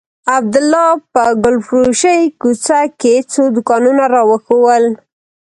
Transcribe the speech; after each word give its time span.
عبدالله 0.35 0.87
په 1.13 1.23
ګلفروشۍ 1.43 2.21
کوڅه 2.41 2.79
کښې 2.99 3.15
څو 3.31 3.43
دوکانونه 3.55 4.03
راوښوول. 4.13 4.85